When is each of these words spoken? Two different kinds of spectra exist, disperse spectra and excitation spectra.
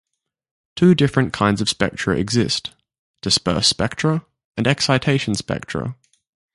Two 0.75 0.95
different 0.95 1.31
kinds 1.31 1.61
of 1.61 1.69
spectra 1.69 2.17
exist, 2.17 2.71
disperse 3.21 3.67
spectra 3.67 4.25
and 4.57 4.65
excitation 4.65 5.35
spectra. 5.35 5.95